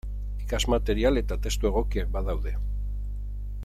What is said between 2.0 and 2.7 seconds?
badaude.